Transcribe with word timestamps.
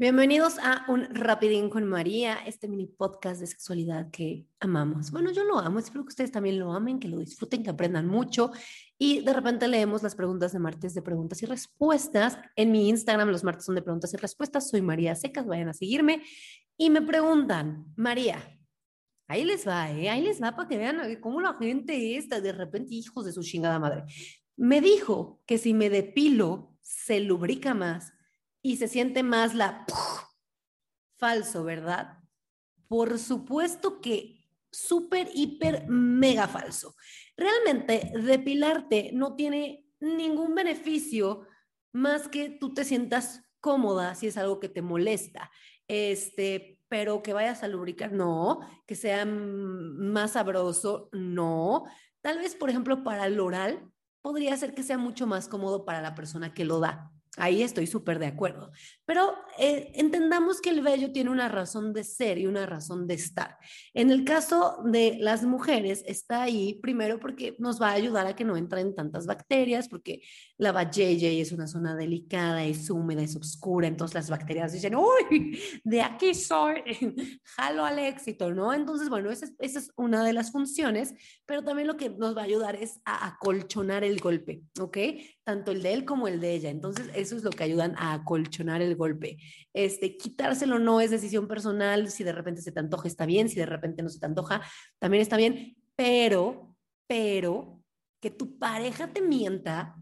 Bienvenidos 0.00 0.58
a 0.62 0.86
un 0.88 1.14
Rapidín 1.14 1.68
con 1.68 1.84
María, 1.84 2.38
este 2.46 2.68
mini 2.68 2.86
podcast 2.86 3.38
de 3.38 3.46
sexualidad 3.46 4.10
que 4.10 4.46
amamos. 4.58 5.10
Bueno, 5.10 5.30
yo 5.30 5.44
lo 5.44 5.58
amo, 5.58 5.78
espero 5.78 6.04
que 6.04 6.08
ustedes 6.08 6.32
también 6.32 6.58
lo 6.58 6.72
amen, 6.72 6.98
que 6.98 7.06
lo 7.06 7.18
disfruten, 7.18 7.62
que 7.62 7.68
aprendan 7.68 8.06
mucho. 8.06 8.50
Y 8.96 9.20
de 9.20 9.34
repente 9.34 9.68
leemos 9.68 10.02
las 10.02 10.14
preguntas 10.14 10.54
de 10.54 10.58
martes 10.58 10.94
de 10.94 11.02
preguntas 11.02 11.42
y 11.42 11.44
respuestas. 11.44 12.38
En 12.56 12.72
mi 12.72 12.88
Instagram 12.88 13.28
los 13.28 13.44
martes 13.44 13.66
son 13.66 13.74
de 13.74 13.82
preguntas 13.82 14.14
y 14.14 14.16
respuestas. 14.16 14.70
Soy 14.70 14.80
María 14.80 15.14
Secas, 15.14 15.46
vayan 15.46 15.68
a 15.68 15.74
seguirme. 15.74 16.22
Y 16.78 16.88
me 16.88 17.02
preguntan, 17.02 17.84
María, 17.94 18.38
ahí 19.28 19.44
les 19.44 19.68
va, 19.68 19.90
¿eh? 19.90 20.08
ahí 20.08 20.22
les 20.22 20.42
va 20.42 20.56
para 20.56 20.66
que 20.66 20.78
vean 20.78 21.20
cómo 21.20 21.42
la 21.42 21.58
gente 21.60 22.16
está 22.16 22.40
de 22.40 22.52
repente 22.52 22.94
hijos 22.94 23.26
de 23.26 23.32
su 23.32 23.42
chingada 23.42 23.78
madre. 23.78 24.04
Me 24.56 24.80
dijo 24.80 25.42
que 25.44 25.58
si 25.58 25.74
me 25.74 25.90
depilo, 25.90 26.74
se 26.80 27.20
lubrica 27.20 27.74
más 27.74 28.14
y 28.62 28.76
se 28.76 28.88
siente 28.88 29.22
más 29.22 29.54
la 29.54 29.86
falso, 31.18 31.64
¿verdad? 31.64 32.18
Por 32.88 33.18
supuesto 33.18 34.00
que 34.00 34.40
súper, 34.70 35.28
hiper, 35.34 35.86
mega 35.88 36.48
falso. 36.48 36.94
Realmente 37.36 38.12
depilarte 38.14 39.10
no 39.12 39.36
tiene 39.36 39.86
ningún 40.00 40.54
beneficio 40.54 41.46
más 41.92 42.28
que 42.28 42.50
tú 42.50 42.72
te 42.74 42.84
sientas 42.84 43.42
cómoda 43.60 44.14
si 44.14 44.26
es 44.26 44.36
algo 44.36 44.60
que 44.60 44.68
te 44.68 44.82
molesta. 44.82 45.50
Este, 45.86 46.78
pero 46.88 47.22
que 47.22 47.32
vayas 47.32 47.62
a 47.62 47.68
lubricar, 47.68 48.12
no, 48.12 48.60
que 48.86 48.94
sea 48.94 49.24
más 49.24 50.32
sabroso, 50.32 51.08
no. 51.12 51.84
Tal 52.20 52.38
vez, 52.38 52.54
por 52.54 52.70
ejemplo, 52.70 53.04
para 53.04 53.26
el 53.26 53.38
oral, 53.40 53.90
podría 54.22 54.56
ser 54.56 54.74
que 54.74 54.82
sea 54.82 54.98
mucho 54.98 55.26
más 55.26 55.48
cómodo 55.48 55.84
para 55.84 56.02
la 56.02 56.14
persona 56.14 56.54
que 56.54 56.64
lo 56.64 56.80
da. 56.80 57.12
Ahí 57.36 57.62
estoy 57.62 57.86
súper 57.86 58.18
de 58.18 58.26
acuerdo. 58.26 58.72
Pero 59.06 59.34
eh, 59.56 59.92
entendamos 59.94 60.60
que 60.60 60.70
el 60.70 60.80
vello 60.80 61.12
tiene 61.12 61.30
una 61.30 61.48
razón 61.48 61.92
de 61.92 62.02
ser 62.02 62.38
y 62.38 62.46
una 62.46 62.66
razón 62.66 63.06
de 63.06 63.14
estar. 63.14 63.56
En 63.94 64.10
el 64.10 64.24
caso 64.24 64.82
de 64.84 65.16
las 65.20 65.44
mujeres, 65.44 66.02
está 66.06 66.42
ahí 66.42 66.80
primero 66.82 67.20
porque 67.20 67.54
nos 67.60 67.80
va 67.80 67.90
a 67.90 67.94
ayudar 67.94 68.26
a 68.26 68.34
que 68.34 68.44
no 68.44 68.56
entren 68.56 68.96
tantas 68.96 69.26
bacterias, 69.26 69.88
porque 69.88 70.22
la 70.58 70.72
vajayjay 70.72 71.40
es 71.40 71.52
una 71.52 71.68
zona 71.68 71.94
delicada, 71.94 72.64
es 72.64 72.90
húmeda, 72.90 73.22
es 73.22 73.36
oscura, 73.36 73.86
entonces 73.86 74.14
las 74.14 74.30
bacterias 74.30 74.72
dicen, 74.72 74.96
uy, 74.96 75.60
de 75.84 76.02
aquí 76.02 76.34
soy, 76.34 76.82
jalo 77.44 77.84
al 77.84 78.00
éxito, 78.00 78.52
¿no? 78.52 78.74
Entonces, 78.74 79.08
bueno, 79.08 79.30
esa 79.30 79.44
es, 79.46 79.54
esa 79.60 79.78
es 79.78 79.92
una 79.96 80.24
de 80.24 80.32
las 80.32 80.50
funciones, 80.50 81.14
pero 81.46 81.62
también 81.62 81.86
lo 81.86 81.96
que 81.96 82.10
nos 82.10 82.36
va 82.36 82.42
a 82.42 82.44
ayudar 82.44 82.74
es 82.74 83.00
a 83.04 83.28
acolchonar 83.28 84.02
el 84.02 84.18
golpe, 84.18 84.62
¿ok? 84.80 84.98
Tanto 85.44 85.70
el 85.70 85.82
de 85.82 85.92
él 85.92 86.04
como 86.04 86.26
el 86.26 86.40
de 86.40 86.54
ella. 86.54 86.70
Entonces, 86.70 87.08
eso 87.20 87.36
es 87.36 87.44
lo 87.44 87.50
que 87.50 87.64
ayudan 87.64 87.94
a 87.96 88.14
acolchonar 88.14 88.82
el 88.82 88.96
golpe. 88.96 89.38
Este, 89.72 90.16
quitárselo 90.16 90.78
no 90.78 91.00
es 91.00 91.10
decisión 91.10 91.46
personal, 91.46 92.10
si 92.10 92.24
de 92.24 92.32
repente 92.32 92.62
se 92.62 92.72
te 92.72 92.80
antoja 92.80 93.08
está 93.08 93.26
bien, 93.26 93.48
si 93.48 93.56
de 93.56 93.66
repente 93.66 94.02
no 94.02 94.08
se 94.08 94.18
te 94.18 94.26
antoja 94.26 94.62
también 94.98 95.22
está 95.22 95.36
bien, 95.36 95.76
pero, 95.96 96.76
pero, 97.06 97.82
que 98.20 98.30
tu 98.30 98.58
pareja 98.58 99.08
te 99.08 99.22
mienta 99.22 99.96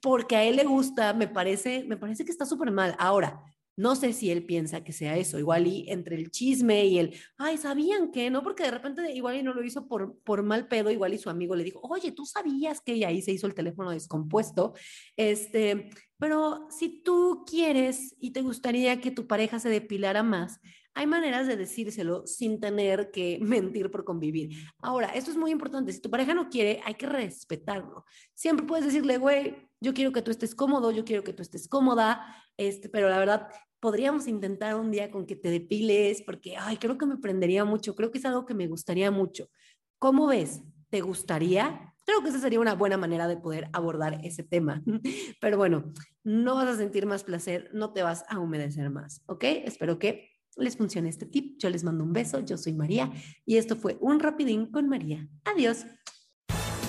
porque 0.00 0.36
a 0.36 0.44
él 0.44 0.56
le 0.56 0.64
gusta, 0.64 1.12
me 1.14 1.26
parece, 1.26 1.84
me 1.84 1.96
parece 1.96 2.24
que 2.24 2.30
está 2.30 2.46
súper 2.46 2.70
mal. 2.70 2.94
Ahora, 2.98 3.42
no 3.76 3.94
sé 3.94 4.12
si 4.12 4.30
él 4.30 4.44
piensa 4.44 4.82
que 4.82 4.92
sea 4.92 5.16
eso, 5.16 5.38
igual 5.38 5.66
y 5.66 5.88
entre 5.90 6.16
el 6.16 6.30
chisme 6.30 6.86
y 6.86 6.98
el, 6.98 7.14
ay, 7.36 7.58
¿sabían 7.58 8.10
que? 8.10 8.30
No, 8.30 8.42
porque 8.42 8.64
de 8.64 8.70
repente 8.70 9.12
igual 9.12 9.36
y 9.36 9.42
no 9.42 9.52
lo 9.54 9.62
hizo 9.62 9.86
por, 9.86 10.18
por 10.20 10.42
mal 10.42 10.66
pedo, 10.66 10.90
igual 10.90 11.14
y 11.14 11.18
su 11.18 11.30
amigo 11.30 11.54
le 11.54 11.64
dijo, 11.64 11.80
oye, 11.82 12.12
¿tú 12.12 12.24
sabías 12.24 12.80
que 12.80 13.04
ahí 13.04 13.20
se 13.22 13.32
hizo 13.32 13.46
el 13.46 13.54
teléfono 13.54 13.90
descompuesto? 13.90 14.74
Este, 15.16 15.90
pero 16.18 16.68
si 16.70 17.02
tú 17.02 17.44
quieres 17.46 18.16
y 18.18 18.30
te 18.30 18.42
gustaría 18.42 19.00
que 19.00 19.10
tu 19.10 19.26
pareja 19.26 19.58
se 19.60 19.68
depilara 19.68 20.22
más, 20.22 20.60
hay 20.96 21.06
maneras 21.06 21.46
de 21.46 21.58
decírselo 21.58 22.26
sin 22.26 22.58
tener 22.58 23.10
que 23.10 23.38
mentir 23.42 23.90
por 23.90 24.04
convivir. 24.04 24.56
Ahora, 24.78 25.08
esto 25.08 25.30
es 25.30 25.36
muy 25.36 25.50
importante. 25.50 25.92
Si 25.92 26.00
tu 26.00 26.10
pareja 26.10 26.32
no 26.32 26.48
quiere, 26.48 26.80
hay 26.84 26.94
que 26.94 27.06
respetarlo. 27.06 28.04
Siempre 28.34 28.66
puedes 28.66 28.86
decirle, 28.86 29.18
güey, 29.18 29.56
yo 29.78 29.92
quiero 29.92 30.10
que 30.10 30.22
tú 30.22 30.30
estés 30.30 30.54
cómodo, 30.54 30.90
yo 30.90 31.04
quiero 31.04 31.22
que 31.22 31.34
tú 31.34 31.42
estés 31.42 31.68
cómoda, 31.68 32.26
este, 32.56 32.88
pero 32.88 33.10
la 33.10 33.18
verdad, 33.18 33.48
podríamos 33.78 34.26
intentar 34.26 34.74
un 34.74 34.90
día 34.90 35.10
con 35.10 35.26
que 35.26 35.36
te 35.36 35.50
depiles, 35.50 36.22
porque, 36.22 36.56
ay, 36.56 36.78
creo 36.78 36.96
que 36.96 37.04
me 37.04 37.18
prendería 37.18 37.66
mucho, 37.66 37.94
creo 37.94 38.10
que 38.10 38.16
es 38.16 38.24
algo 38.24 38.46
que 38.46 38.54
me 38.54 38.66
gustaría 38.66 39.10
mucho. 39.10 39.50
¿Cómo 39.98 40.26
ves? 40.28 40.62
¿Te 40.88 41.02
gustaría? 41.02 41.94
Creo 42.06 42.22
que 42.22 42.30
esa 42.30 42.38
sería 42.38 42.60
una 42.60 42.74
buena 42.74 42.96
manera 42.96 43.28
de 43.28 43.36
poder 43.36 43.68
abordar 43.74 44.18
ese 44.24 44.44
tema. 44.44 44.82
Pero 45.42 45.58
bueno, 45.58 45.92
no 46.24 46.54
vas 46.54 46.68
a 46.68 46.76
sentir 46.76 47.04
más 47.04 47.22
placer, 47.22 47.68
no 47.74 47.92
te 47.92 48.02
vas 48.02 48.24
a 48.30 48.38
humedecer 48.38 48.88
más, 48.88 49.22
¿ok? 49.26 49.44
Espero 49.44 49.98
que 49.98 50.35
les 50.56 50.76
funcione 50.76 51.08
este 51.08 51.26
tip. 51.26 51.58
Yo 51.58 51.70
les 51.70 51.84
mando 51.84 52.04
un 52.04 52.12
beso, 52.12 52.40
yo 52.40 52.56
soy 52.56 52.72
María 52.72 53.10
y 53.44 53.56
esto 53.56 53.76
fue 53.76 53.96
un 54.00 54.20
rapidín 54.20 54.66
con 54.70 54.88
María. 54.88 55.28
Adiós. 55.44 55.86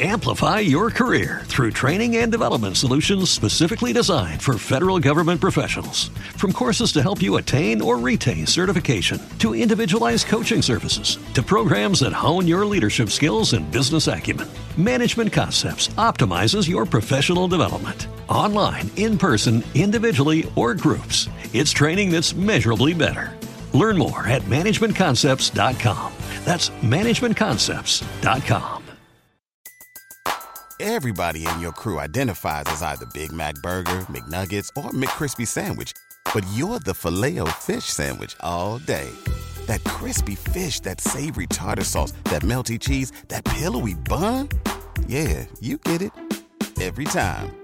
Amplify 0.00 0.58
your 0.58 0.90
career 0.90 1.42
through 1.44 1.70
training 1.70 2.16
and 2.16 2.32
development 2.32 2.76
solutions 2.76 3.30
specifically 3.30 3.92
designed 3.92 4.42
for 4.42 4.58
federal 4.58 4.98
government 4.98 5.40
professionals. 5.40 6.08
From 6.34 6.52
courses 6.52 6.90
to 6.94 7.00
help 7.00 7.22
you 7.22 7.36
attain 7.36 7.80
or 7.80 7.96
retain 7.96 8.44
certification, 8.44 9.22
to 9.38 9.54
individualized 9.54 10.26
coaching 10.26 10.62
services, 10.62 11.20
to 11.34 11.44
programs 11.44 12.00
that 12.00 12.12
hone 12.12 12.48
your 12.48 12.66
leadership 12.66 13.10
skills 13.10 13.52
and 13.52 13.70
business 13.70 14.08
acumen, 14.08 14.48
Management 14.76 15.32
Concepts 15.32 15.86
optimizes 15.94 16.68
your 16.68 16.86
professional 16.86 17.46
development. 17.46 18.08
Online, 18.28 18.90
in 18.96 19.16
person, 19.16 19.62
individually, 19.76 20.50
or 20.56 20.74
groups, 20.74 21.28
it's 21.52 21.70
training 21.70 22.10
that's 22.10 22.34
measurably 22.34 22.94
better. 22.94 23.32
Learn 23.74 23.96
more 23.96 24.26
at 24.26 24.42
managementconcepts.com. 24.42 26.12
That's 26.44 26.70
managementconcepts.com. 26.70 28.82
Everybody 30.80 31.46
in 31.46 31.60
your 31.60 31.72
crew 31.72 32.00
identifies 32.00 32.64
as 32.66 32.82
either 32.82 33.06
Big 33.14 33.32
Mac 33.32 33.54
Burger, 33.62 34.00
McNuggets, 34.10 34.68
or 34.76 34.90
McCrispy 34.90 35.46
Sandwich. 35.46 35.92
But 36.32 36.44
you're 36.52 36.80
the 36.80 36.94
filet 36.94 37.38
fish 37.60 37.84
Sandwich 37.84 38.36
all 38.40 38.78
day. 38.78 39.08
That 39.66 39.82
crispy 39.84 40.34
fish, 40.34 40.80
that 40.80 41.00
savory 41.00 41.46
tartar 41.46 41.84
sauce, 41.84 42.12
that 42.24 42.42
melty 42.42 42.78
cheese, 42.78 43.12
that 43.28 43.44
pillowy 43.44 43.94
bun. 43.94 44.48
Yeah, 45.06 45.46
you 45.60 45.78
get 45.78 46.02
it 46.02 46.12
every 46.80 47.04
time. 47.04 47.63